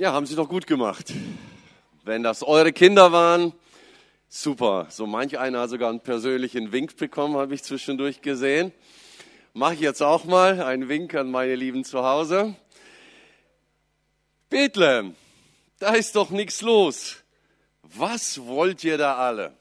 [0.00, 1.12] Ja, haben Sie doch gut gemacht.
[2.04, 3.52] Wenn das eure Kinder waren,
[4.30, 4.86] super.
[4.88, 8.72] So manch einer hat sogar einen persönlichen Wink bekommen, habe ich zwischendurch gesehen.
[9.52, 12.56] Mache ich jetzt auch mal einen Wink an meine Lieben zu Hause.
[14.48, 15.16] Bethlehem,
[15.78, 17.16] da ist doch nichts los.
[17.82, 19.54] Was wollt ihr da alle?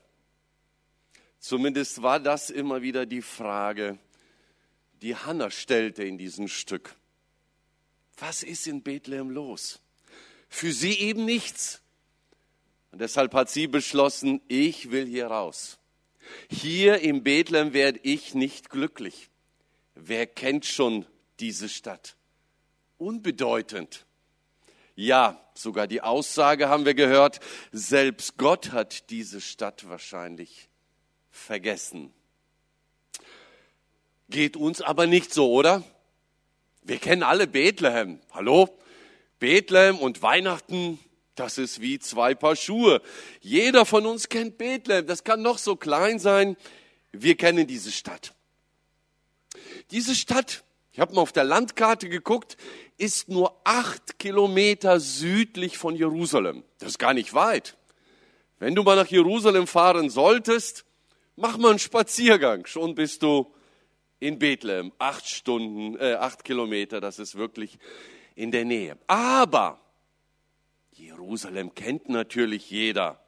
[1.39, 3.99] Zumindest war das immer wieder die Frage,
[5.01, 6.95] die Hannah stellte in diesem Stück.
[8.17, 9.81] Was ist in Bethlehem los?
[10.49, 11.81] Für sie eben nichts.
[12.91, 15.77] Und deshalb hat sie beschlossen, ich will hier raus.
[16.49, 19.29] Hier in Bethlehem werde ich nicht glücklich.
[19.95, 21.05] Wer kennt schon
[21.39, 22.15] diese Stadt?
[22.97, 24.05] Unbedeutend.
[24.95, 27.39] Ja, sogar die Aussage haben wir gehört,
[27.71, 30.67] selbst Gott hat diese Stadt wahrscheinlich
[31.31, 32.13] vergessen.
[34.29, 35.83] Geht uns aber nicht so, oder?
[36.83, 38.19] Wir kennen alle Bethlehem.
[38.31, 38.77] Hallo?
[39.39, 40.99] Bethlehem und Weihnachten,
[41.35, 43.01] das ist wie zwei Paar Schuhe.
[43.39, 45.07] Jeder von uns kennt Bethlehem.
[45.07, 46.57] Das kann noch so klein sein.
[47.11, 48.35] Wir kennen diese Stadt.
[49.91, 52.57] Diese Stadt, ich habe mal auf der Landkarte geguckt,
[52.97, 56.63] ist nur acht Kilometer südlich von Jerusalem.
[56.79, 57.77] Das ist gar nicht weit.
[58.59, 60.83] Wenn du mal nach Jerusalem fahren solltest,
[61.37, 62.65] mach mal einen Spaziergang.
[62.65, 63.53] Schon bist du
[64.19, 64.91] in Bethlehem.
[64.99, 67.79] Acht Stunden, äh, acht Kilometer, das ist wirklich
[68.39, 68.97] in der Nähe.
[69.05, 69.81] Aber
[70.93, 73.21] Jerusalem kennt natürlich jeder.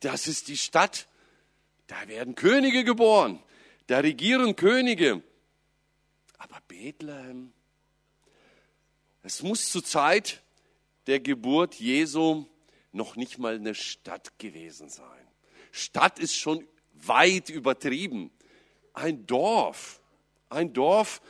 [0.00, 1.08] Das ist die Stadt,
[1.86, 3.42] da werden Könige geboren,
[3.86, 5.22] da regieren Könige.
[6.36, 7.54] Aber Bethlehem,
[9.22, 10.42] es muss zur Zeit
[11.06, 12.44] der Geburt Jesu
[12.92, 15.26] noch nicht mal eine Stadt gewesen sein.
[15.70, 18.30] Stadt ist schon weit übertrieben.
[18.92, 20.02] Ein Dorf,
[20.50, 21.22] ein Dorf,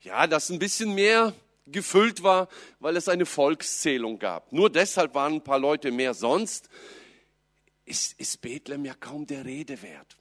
[0.00, 1.34] ja, das ein bisschen mehr
[1.70, 4.52] gefüllt war, weil es eine Volkszählung gab.
[4.52, 6.14] Nur deshalb waren ein paar Leute mehr.
[6.14, 6.68] Sonst
[7.84, 10.16] ist, ist Bethlehem ja kaum der Rede wert.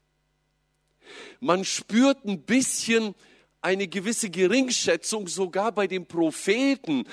[1.39, 3.15] Man spürt ein bisschen
[3.61, 7.05] eine gewisse Geringschätzung sogar bei den Propheten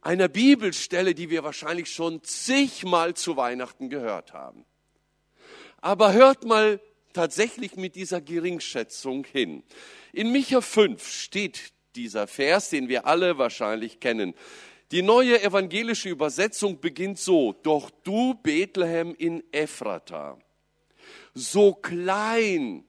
[0.00, 4.64] einer Bibelstelle, die wir wahrscheinlich schon zigmal zu Weihnachten gehört haben.
[5.78, 6.80] Aber hört mal
[7.12, 9.62] tatsächlich mit dieser Geringschätzung hin.
[10.12, 14.34] In Micha 5 steht dieser Vers, den wir alle wahrscheinlich kennen.
[14.92, 20.38] Die neue evangelische Übersetzung beginnt so, doch du Bethlehem in Ephrata,
[21.34, 22.84] so klein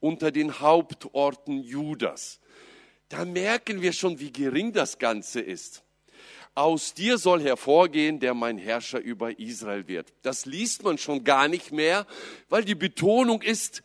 [0.00, 2.40] unter den Hauptorten Judas.
[3.08, 5.84] Da merken wir schon, wie gering das Ganze ist.
[6.54, 10.12] Aus dir soll hervorgehen, der mein Herrscher über Israel wird.
[10.22, 12.06] Das liest man schon gar nicht mehr,
[12.48, 13.82] weil die Betonung ist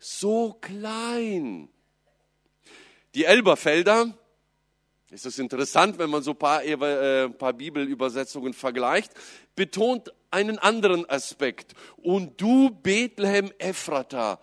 [0.00, 1.68] so klein.
[3.14, 4.14] Die Elberfelder,
[5.10, 9.12] ist es interessant, wenn man so ein paar, äh, paar Bibelübersetzungen vergleicht,
[9.56, 11.74] betont einen anderen Aspekt.
[11.96, 14.38] Und du, Bethlehem Ephrata,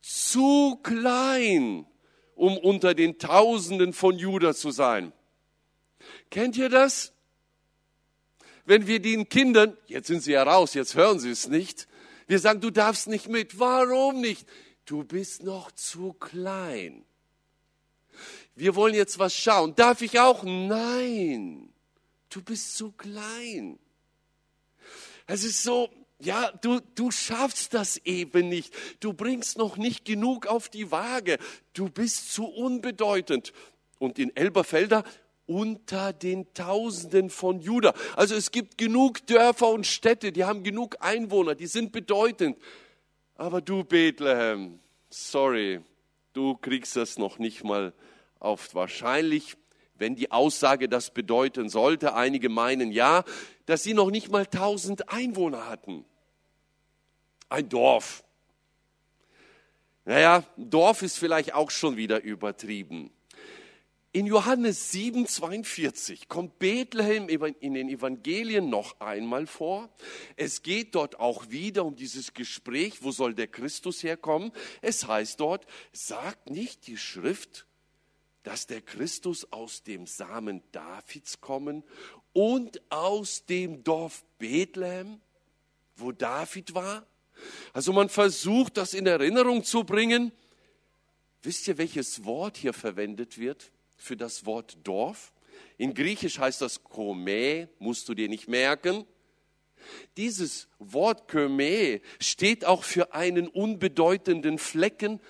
[0.00, 1.86] zu klein,
[2.34, 5.12] um unter den Tausenden von Juda zu sein.
[6.30, 7.12] Kennt ihr das?
[8.64, 11.86] Wenn wir den Kindern, jetzt sind sie ja raus, jetzt hören sie es nicht,
[12.26, 13.58] wir sagen, du darfst nicht mit.
[13.58, 14.46] Warum nicht?
[14.84, 17.04] Du bist noch zu klein
[18.58, 19.74] wir wollen jetzt was schauen.
[19.76, 20.42] Darf ich auch?
[20.42, 21.72] Nein,
[22.30, 23.78] du bist zu klein.
[25.26, 25.88] Es ist so,
[26.18, 28.74] ja, du, du schaffst das eben nicht.
[29.00, 31.38] Du bringst noch nicht genug auf die Waage.
[31.72, 33.52] Du bist zu unbedeutend.
[33.98, 35.04] Und in Elberfelder
[35.46, 37.94] unter den Tausenden von Juda.
[38.16, 42.58] Also es gibt genug Dörfer und Städte, die haben genug Einwohner, die sind bedeutend.
[43.34, 45.80] Aber du Bethlehem, sorry,
[46.34, 47.94] du kriegst das noch nicht mal
[48.40, 49.56] auf wahrscheinlich,
[49.94, 52.14] wenn die Aussage das bedeuten sollte.
[52.14, 53.24] Einige meinen ja,
[53.66, 56.04] dass sie noch nicht mal tausend Einwohner hatten.
[57.48, 58.24] Ein Dorf.
[60.04, 63.10] Naja, Dorf ist vielleicht auch schon wieder übertrieben.
[64.10, 69.90] In Johannes 7, 42 kommt Bethlehem in den Evangelien noch einmal vor.
[70.34, 74.50] Es geht dort auch wieder um dieses Gespräch, wo soll der Christus herkommen.
[74.80, 77.67] Es heißt dort, sagt nicht die Schrift,
[78.48, 81.84] dass der Christus aus dem Samen Davids kommen
[82.32, 85.20] und aus dem Dorf Bethlehem,
[85.96, 87.06] wo David war.
[87.74, 90.32] Also man versucht, das in Erinnerung zu bringen.
[91.42, 95.34] Wisst ihr, welches Wort hier verwendet wird für das Wort Dorf?
[95.76, 99.04] In Griechisch heißt das Kome, musst du dir nicht merken.
[100.16, 105.20] Dieses Wort Kome steht auch für einen unbedeutenden Flecken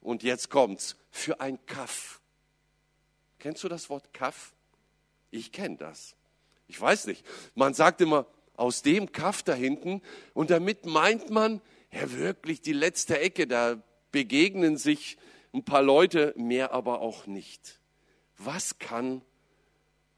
[0.00, 2.18] und jetzt kommt's, für ein Kaff.
[3.38, 4.52] Kennst du das Wort Kaff?
[5.30, 6.16] Ich kenne das.
[6.66, 7.24] Ich weiß nicht.
[7.54, 8.26] Man sagt immer,
[8.56, 10.02] aus dem Kaff da hinten.
[10.34, 11.60] Und damit meint man,
[11.92, 15.16] ja wirklich die letzte Ecke, da begegnen sich
[15.52, 17.80] ein paar Leute, mehr aber auch nicht.
[18.36, 19.22] Was kann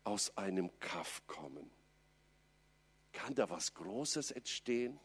[0.04, 1.70] aus einem Kaff kommen?
[3.12, 4.98] Kann da was Großes entstehen?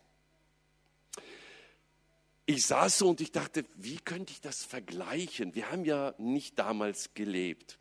[2.48, 5.56] Ich saß so und ich dachte, wie könnte ich das vergleichen?
[5.56, 7.80] Wir haben ja nicht damals gelebt.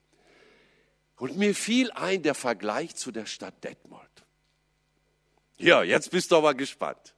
[1.25, 4.27] Und mir fiel ein der Vergleich zu der Stadt Detmold.
[5.57, 7.15] Ja, jetzt bist du aber gespannt.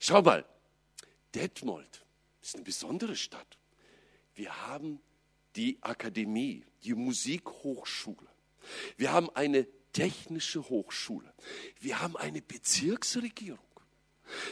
[0.00, 0.44] Schau mal,
[1.36, 2.04] Detmold
[2.42, 3.56] ist eine besondere Stadt.
[4.34, 5.00] Wir haben
[5.54, 8.26] die Akademie, die Musikhochschule.
[8.96, 11.32] Wir haben eine technische Hochschule.
[11.78, 13.60] Wir haben eine Bezirksregierung.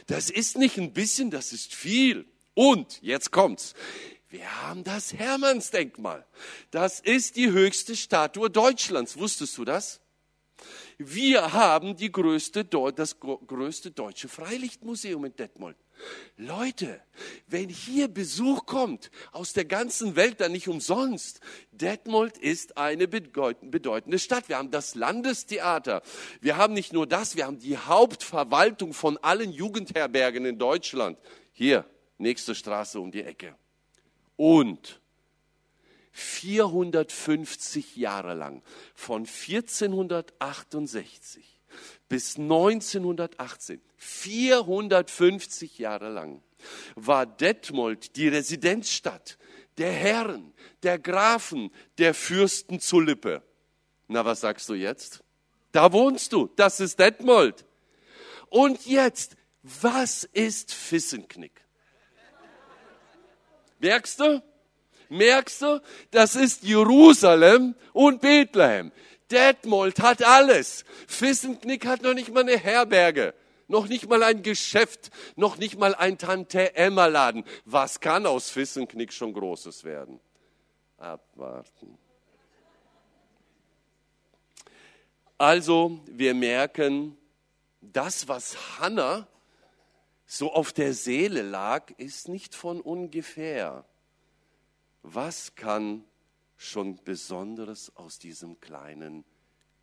[0.07, 2.29] Das ist nicht ein bisschen, das ist viel.
[2.55, 3.75] Und jetzt kommt's.
[4.31, 6.27] Wir haben das Hermannsdenkmal.
[6.71, 9.17] Das ist die höchste Statue Deutschlands.
[9.17, 10.01] Wusstest du das?
[10.99, 15.77] Wir haben die größte, das größte deutsche Freilichtmuseum in Detmold.
[16.37, 17.01] Leute,
[17.47, 21.41] wenn hier Besuch kommt aus der ganzen Welt, dann nicht umsonst.
[21.73, 24.49] Detmold ist eine bedeutende Stadt.
[24.49, 26.03] Wir haben das Landestheater.
[26.41, 31.19] Wir haben nicht nur das, wir haben die Hauptverwaltung von allen Jugendherbergen in Deutschland.
[31.53, 31.85] Hier,
[32.19, 33.57] nächste Straße um die Ecke.
[34.39, 35.03] Und
[36.13, 38.63] 450 Jahre lang,
[38.95, 41.61] von 1468
[42.09, 46.41] bis 1918, 450 Jahre lang,
[46.95, 49.37] war Detmold die Residenzstadt
[49.77, 53.43] der Herren, der Grafen, der Fürsten zu Lippe.
[54.07, 55.25] Na, was sagst du jetzt?
[55.73, 57.65] Da wohnst du, das ist Detmold.
[58.51, 61.68] Und jetzt, was ist Fissenknick?
[63.79, 64.43] Merkst du?
[65.09, 65.83] Merkst du?
[66.11, 68.93] Das ist Jerusalem und Bethlehem.
[69.31, 70.85] Detmold hat alles.
[71.07, 73.35] Fissenknick hat noch nicht mal eine Herberge,
[73.67, 77.45] noch nicht mal ein Geschäft, noch nicht mal ein Tante-Emma-Laden.
[77.65, 80.21] Was kann aus Fissenknick schon Großes werden?
[80.97, 81.99] Abwarten.
[85.37, 87.17] Also, wir merken,
[87.81, 89.29] das, was Hannah
[90.31, 93.87] so auf der Seele lag, ist nicht von ungefähr.
[95.03, 96.05] Was kann
[96.59, 99.25] schon Besonderes aus diesem kleinen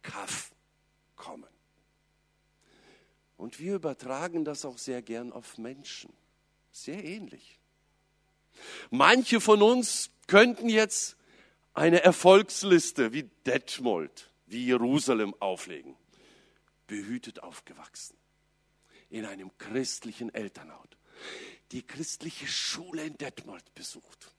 [0.03, 0.53] Kaff
[1.15, 1.49] kommen?
[3.37, 6.13] Und wir übertragen das auch sehr gern auf Menschen.
[6.71, 7.59] Sehr ähnlich.
[8.91, 11.17] Manche von uns könnten jetzt
[11.73, 15.95] eine Erfolgsliste wie Detmold, wie Jerusalem auflegen.
[16.85, 18.15] Behütet aufgewachsen
[19.15, 20.89] in einem christlichen Elternhaus,
[21.71, 24.31] die christliche Schule in Detmold besucht.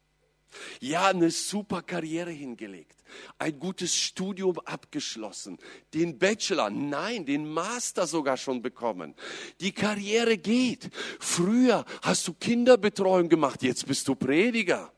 [0.81, 3.03] Ja, eine super Karriere hingelegt,
[3.39, 5.59] ein gutes Studium abgeschlossen,
[5.95, 9.15] den Bachelor, nein, den Master sogar schon bekommen.
[9.61, 10.91] Die Karriere geht.
[11.21, 14.93] Früher hast du Kinderbetreuung gemacht, jetzt bist du Prediger.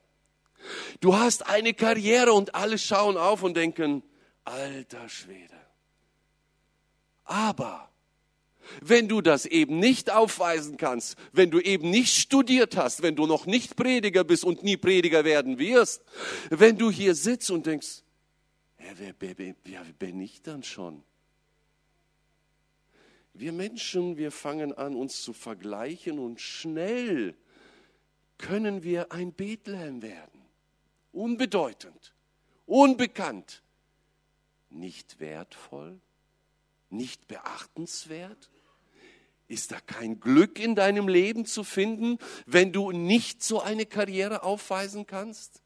[1.01, 4.03] Du hast eine Karriere und alle schauen auf und denken,
[4.45, 5.57] alter Schwede.
[7.25, 7.89] Aber
[8.81, 13.27] wenn du das eben nicht aufweisen kannst, wenn du eben nicht studiert hast, wenn du
[13.27, 16.03] noch nicht Prediger bist und nie Prediger werden wirst,
[16.51, 18.03] wenn du hier sitzt und denkst,
[18.79, 21.03] ja, wer, wer, wer bin ich dann schon?
[23.35, 27.37] Wir Menschen, wir fangen an, uns zu vergleichen und schnell
[28.37, 30.43] können wir ein Bethlehem werden.
[31.13, 32.15] Unbedeutend,
[32.67, 33.63] unbekannt,
[34.71, 36.01] nicht wertvoll,
[36.91, 38.51] nicht beachtenswert.
[39.49, 44.43] Ist da kein Glück in deinem Leben zu finden, wenn du nicht so eine Karriere
[44.43, 45.63] aufweisen kannst?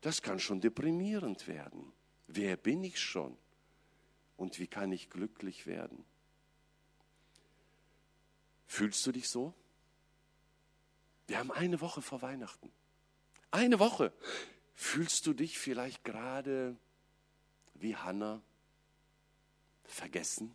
[0.00, 1.92] Das kann schon deprimierend werden.
[2.26, 3.38] Wer bin ich schon?
[4.36, 6.04] Und wie kann ich glücklich werden?
[8.66, 9.54] Fühlst du dich so?
[11.28, 12.70] Wir haben eine Woche vor Weihnachten.
[13.50, 14.12] Eine Woche.
[14.74, 16.76] Fühlst du dich vielleicht gerade
[17.74, 18.42] wie Hannah
[19.84, 20.54] vergessen?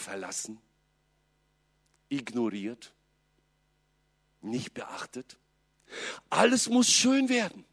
[0.00, 0.60] Verlassen,
[2.08, 2.92] ignoriert,
[4.40, 5.38] nicht beachtet.
[6.28, 7.64] Alles muss schön werden.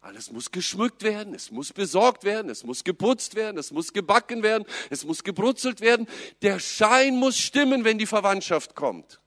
[0.00, 4.42] Alles muss geschmückt werden, es muss besorgt werden, es muss geputzt werden, es muss gebacken
[4.42, 6.08] werden, es muss gebrutzelt werden.
[6.42, 9.20] Der Schein muss stimmen, wenn die Verwandtschaft kommt.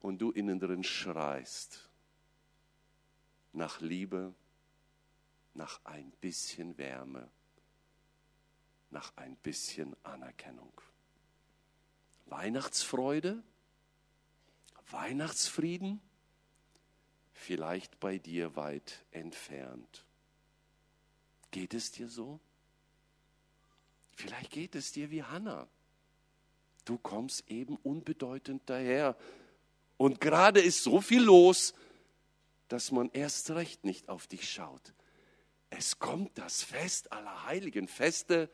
[0.00, 1.88] Und du innen drin schreist
[3.52, 4.34] nach Liebe,
[5.54, 7.30] nach ein bisschen Wärme
[8.90, 10.72] nach ein bisschen Anerkennung.
[12.26, 13.42] Weihnachtsfreude,
[14.90, 16.00] Weihnachtsfrieden,
[17.32, 20.04] vielleicht bei dir weit entfernt.
[21.50, 22.38] Geht es dir so?
[24.14, 25.66] Vielleicht geht es dir wie Hannah.
[26.84, 29.16] Du kommst eben unbedeutend daher.
[29.96, 31.74] Und gerade ist so viel los,
[32.68, 34.94] dass man erst recht nicht auf dich schaut.
[35.70, 38.50] Es kommt das Fest aller heiligen Feste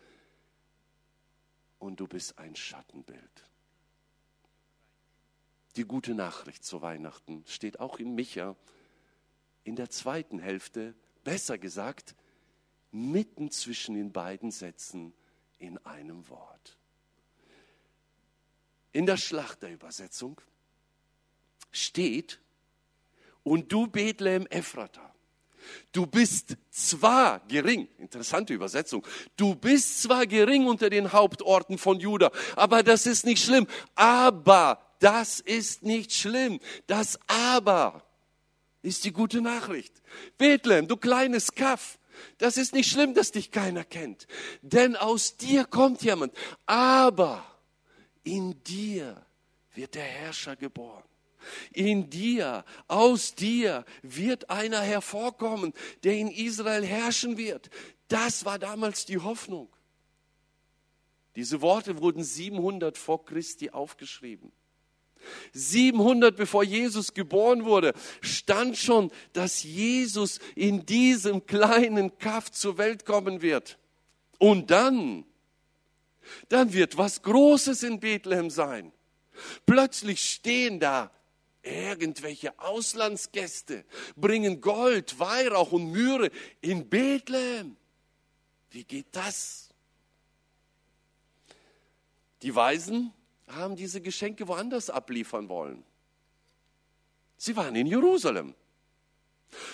[1.79, 3.49] und du bist ein Schattenbild.
[5.77, 8.57] Die gute Nachricht zu Weihnachten steht auch in Micha
[9.65, 12.15] in der zweiten Hälfte, besser gesagt,
[12.93, 15.13] mitten zwischen den beiden Sätzen
[15.59, 16.79] in einem Wort.
[18.93, 20.41] In der Schlachterübersetzung
[21.73, 22.41] steht,
[23.43, 25.16] und du Bethlehem Ephrata,
[25.93, 29.07] du bist zwar gering, interessante Übersetzung,
[29.37, 34.81] du bist zwar gering unter den Hauptorten von Juda, aber das ist nicht schlimm, aber
[35.01, 38.05] das ist nicht schlimm, das aber
[38.83, 40.03] ist die gute Nachricht.
[40.39, 41.99] Bethlehem, du kleines Kaff,
[42.39, 44.27] das ist nicht schlimm, dass dich keiner kennt,
[44.63, 46.33] denn aus dir kommt jemand,
[46.67, 47.45] aber
[48.23, 49.25] in dir
[49.75, 51.05] wird der Herrscher geboren.
[51.73, 55.73] In dir, aus dir wird einer hervorkommen,
[56.05, 57.71] der in Israel herrschen wird.
[58.09, 59.69] Das war damals die Hoffnung.
[61.37, 64.53] Diese Worte wurden 700 vor Christi aufgeschrieben.
[65.53, 73.05] 700 bevor Jesus geboren wurde, stand schon, dass Jesus in diesem kleinen Kaff zur Welt
[73.05, 73.79] kommen wird.
[74.39, 75.25] Und dann,
[76.49, 78.93] dann wird was Großes in Bethlehem sein.
[79.67, 81.11] Plötzlich stehen da
[81.67, 86.31] Irgendwelche Auslandsgäste bringen Gold, Weihrauch und Myrrhe
[86.61, 87.77] in Bethlehem.
[88.71, 89.71] Wie geht das?
[92.43, 93.13] Die Weisen
[93.49, 95.85] haben diese Geschenke woanders abliefern wollen.
[97.37, 98.55] Sie waren in Jerusalem.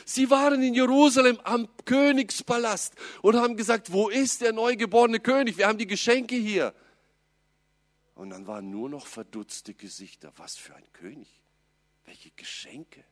[0.06, 5.58] Sie waren in Jerusalem am Königspalast und haben gesagt, wo ist der neugeborene König?
[5.58, 6.72] Wir haben die Geschenke hier.
[8.14, 10.32] Und dann waren nur noch verdutzte Gesichter.
[10.37, 11.42] Was für ein König
[12.04, 13.04] welche Geschenke.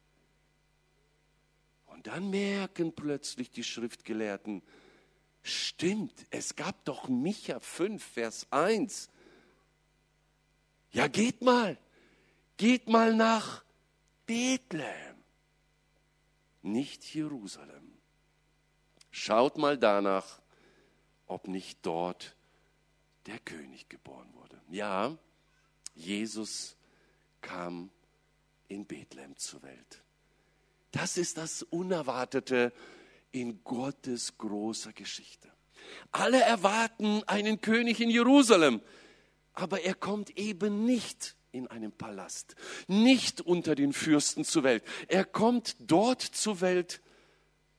[1.87, 4.63] Und dann merken plötzlich die Schriftgelehrten,
[5.43, 9.11] stimmt, es gab doch Micha 5, Vers 1.
[10.93, 11.79] Ja, geht mal,
[12.57, 13.65] geht mal nach
[14.27, 15.17] Bethlehem,
[16.63, 17.99] nicht Jerusalem.
[19.11, 20.41] Schaut mal danach,
[21.27, 22.37] ob nicht dort
[23.27, 24.61] der König geboren wurde.
[24.71, 25.17] Ja,
[25.95, 26.77] Jesus
[27.41, 27.91] kam
[28.71, 30.03] in Bethlehem zur Welt.
[30.93, 32.73] Das ist das Unerwartete
[33.33, 35.49] in Gottes großer Geschichte.
[36.13, 38.81] Alle erwarten einen König in Jerusalem,
[39.55, 42.55] aber er kommt eben nicht in einem Palast,
[42.87, 44.85] nicht unter den Fürsten zur Welt.
[45.09, 47.01] Er kommt dort zur Welt,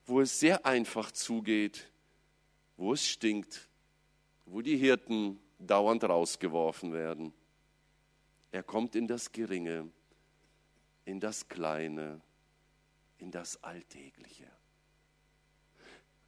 [0.05, 1.89] wo es sehr einfach zugeht,
[2.75, 3.69] wo es stinkt,
[4.45, 7.33] wo die Hirten dauernd rausgeworfen werden.
[8.51, 9.89] Er kommt in das Geringe,
[11.05, 12.21] in das Kleine,
[13.17, 14.47] in das Alltägliche.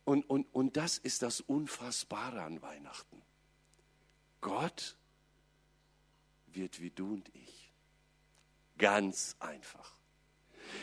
[0.05, 3.21] Und, und, und das ist das Unfassbare an Weihnachten.
[4.41, 4.97] Gott
[6.47, 7.71] wird wie du und ich.
[8.77, 9.95] Ganz einfach.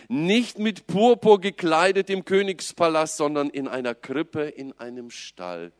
[0.08, 5.72] Nicht mit Purpur gekleidet im Königspalast, sondern in einer Krippe, in einem Stall.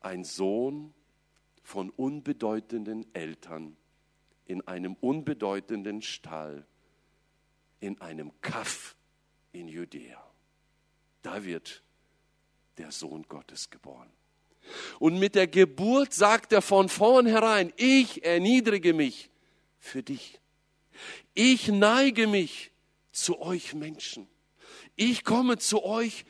[0.00, 0.94] Ein Sohn
[1.62, 3.76] von unbedeutenden Eltern
[4.50, 6.66] in einem unbedeutenden Stall
[7.80, 8.96] in einem Kaff
[9.52, 10.22] in Judäa.
[11.22, 11.82] Da wird
[12.78, 14.10] der Sohn Gottes geboren.
[14.98, 19.30] Und mit der Geburt sagt er von vornherein, ich erniedrige mich
[19.78, 20.40] für dich.
[21.34, 22.70] Ich neige mich
[23.12, 24.28] zu euch Menschen.
[24.96, 26.24] Ich komme zu euch,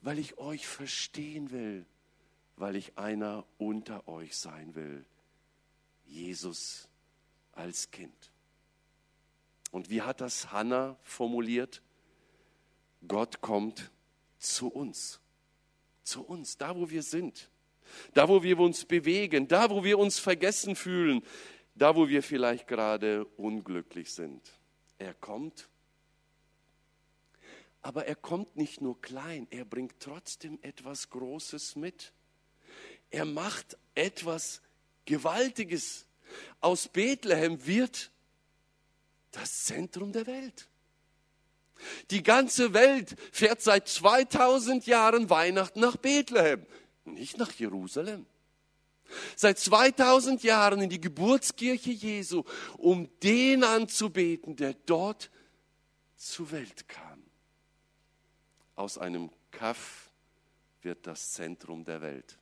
[0.00, 1.84] weil ich euch verstehen will,
[2.56, 5.04] weil ich einer unter euch sein will.
[6.04, 6.88] Jesus
[7.52, 8.32] als Kind.
[9.70, 11.82] Und wie hat das Hannah formuliert?
[13.06, 13.90] Gott kommt
[14.38, 15.20] zu uns.
[16.02, 17.50] Zu uns, da wo wir sind.
[18.14, 21.22] Da wo wir uns bewegen, da wo wir uns vergessen fühlen,
[21.74, 24.42] da wo wir vielleicht gerade unglücklich sind.
[24.98, 25.68] Er kommt.
[27.82, 32.12] Aber er kommt nicht nur klein, er bringt trotzdem etwas Großes mit.
[33.10, 34.60] Er macht etwas
[35.04, 36.06] Gewaltiges.
[36.60, 38.10] Aus Bethlehem wird
[39.32, 40.68] das Zentrum der Welt.
[42.10, 46.64] Die ganze Welt fährt seit 2000 Jahren Weihnachten nach Bethlehem,
[47.04, 48.26] nicht nach Jerusalem.
[49.36, 52.44] Seit 2000 Jahren in die Geburtskirche Jesu,
[52.76, 55.30] um den anzubeten, der dort
[56.16, 57.22] zur Welt kam.
[58.74, 60.10] Aus einem Kaff
[60.82, 62.38] wird das Zentrum der Welt.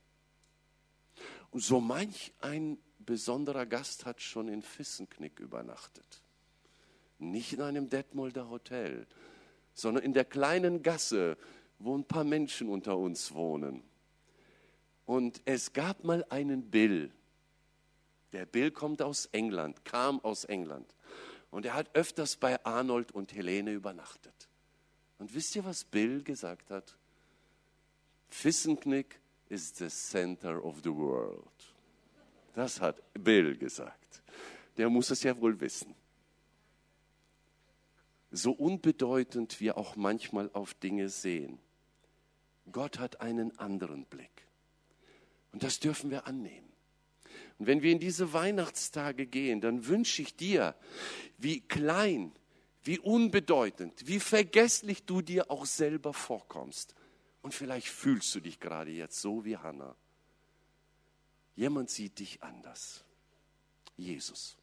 [1.53, 6.24] so manch ein besonderer Gast hat schon in Fissenknick übernachtet.
[7.31, 9.07] Nicht in einem Detmolder Hotel,
[9.75, 11.37] sondern in der kleinen Gasse,
[11.78, 13.83] wo ein paar Menschen unter uns wohnen.
[15.07, 17.11] Und es gab mal einen Bill.
[18.33, 20.95] Der Bill kommt aus England, kam aus England.
[21.50, 24.49] Und er hat öfters bei Arnold und Helene übernachtet.
[25.19, 26.97] Und wisst ihr, was Bill gesagt hat?
[28.26, 31.49] Fissenknick is the center of the world.
[32.54, 34.23] Das hat Bill gesagt.
[34.76, 35.95] Der muss es ja wohl wissen.
[38.37, 41.61] So unbedeutend wir auch manchmal auf Dinge sehen.
[42.73, 44.49] Gott hat einen anderen Blick.
[45.53, 46.73] Und das dürfen wir annehmen.
[47.59, 50.75] Und wenn wir in diese Weihnachtstage gehen, dann wünsche ich dir,
[51.38, 52.33] wie klein,
[52.83, 56.97] wie unbedeutend, wie vergesslich du dir auch selber vorkommst.
[57.41, 59.95] Und vielleicht fühlst du dich gerade jetzt so wie Hannah.
[61.55, 63.05] Jemand sieht dich anders.
[63.97, 64.57] Jesus.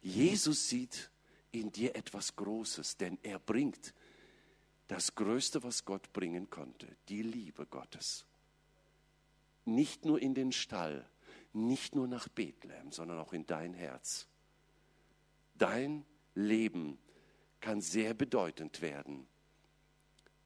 [0.00, 1.11] Jesus sieht
[1.52, 3.94] in dir etwas Großes, denn er bringt
[4.88, 8.26] das Größte, was Gott bringen konnte, die Liebe Gottes.
[9.64, 11.08] Nicht nur in den Stall,
[11.52, 14.26] nicht nur nach Bethlehem, sondern auch in dein Herz.
[15.54, 16.04] Dein
[16.34, 16.98] Leben
[17.60, 19.26] kann sehr bedeutend werden,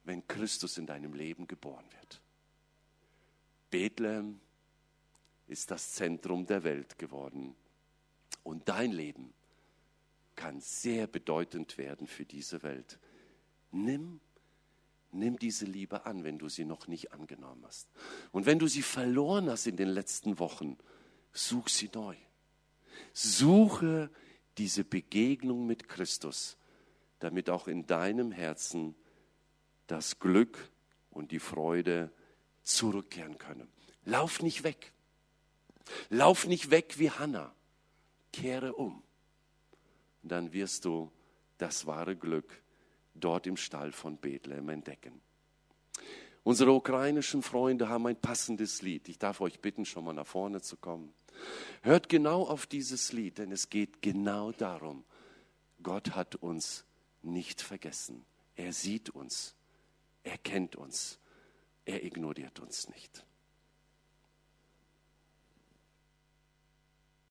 [0.03, 2.21] wenn Christus in deinem Leben geboren wird.
[3.69, 4.39] Bethlehem
[5.47, 7.55] ist das Zentrum der Welt geworden.
[8.43, 9.33] Und dein Leben
[10.37, 12.99] kann sehr bedeutend werden für diese Welt.
[13.71, 14.21] Nimm,
[15.11, 17.89] nimm diese Liebe an, wenn du sie noch nicht angenommen hast.
[18.31, 20.77] Und wenn du sie verloren hast in den letzten Wochen,
[21.33, 22.15] such sie neu.
[23.11, 24.09] Suche
[24.57, 26.57] diese Begegnung mit Christus,
[27.19, 28.95] damit auch in deinem Herzen
[29.87, 30.71] das Glück
[31.09, 32.11] und die Freude
[32.63, 33.67] zurückkehren können.
[34.05, 34.93] Lauf nicht weg.
[36.09, 37.53] Lauf nicht weg wie Hannah.
[38.31, 39.03] Kehre um.
[40.27, 41.11] Dann wirst du
[41.57, 42.61] das wahre Glück
[43.15, 45.21] dort im Stall von Bethlehem entdecken.
[46.43, 49.09] Unsere ukrainischen Freunde haben ein passendes Lied.
[49.09, 51.13] Ich darf euch bitten, schon mal nach vorne zu kommen.
[51.81, 55.03] Hört genau auf dieses Lied, denn es geht genau darum,
[55.83, 56.85] Gott hat uns
[57.21, 58.25] nicht vergessen.
[58.55, 59.55] Er sieht uns,
[60.23, 61.19] er kennt uns,
[61.85, 63.25] er ignoriert uns nicht.